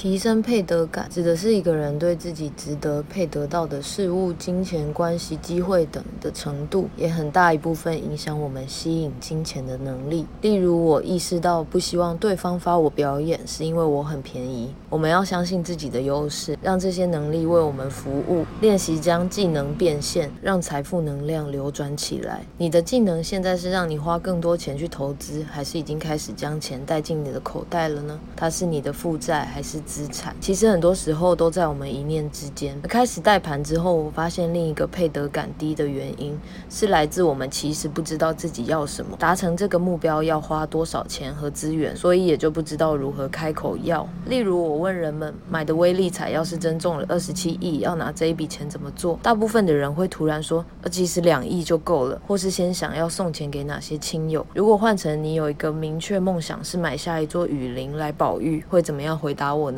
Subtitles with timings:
[0.00, 10.24] 提升配得感，指的是一个人对自己值得配得到的事物、金钱、关系、机会等的程度，也很大一部分影响我们吸引金钱的能力。
[10.40, 14.72] 例如，我意识到不希望对方发我表演，是因为我很便宜。
[14.88, 18.46] 我们要相信自己的优势，让这些能力为我们服务。
[18.60, 22.42] 练习将技能变现，让财富能量流转起来。
[22.56, 28.16] 你的技能现在是让你花更多钱去投资，还是已经开始将钱带进你的口袋了呢？
[28.36, 29.82] 它是你的负债还是？
[29.88, 32.78] 资产其实很多时候都在我们一念之间。
[32.82, 36.38] 开始带盘之后，我发现另一个配得感低的原因
[36.68, 44.06] 是来自我们其实不知道自己要什么，达成这个目标要花多少钱和资源，所以也就不知道如何开口要。
[44.26, 49.18] 例如，我问人们买的威力彩要是真中了二十七亿，要拿这一笔钱怎么做？
[49.22, 54.44] 大部分的人会突然说，呃，其实两亿就够了，或是先想要送钱给哪些亲友。
[54.54, 59.77] 如果换成你有一个明确梦想是买下一座雨林来保育，会怎么样回答我呢？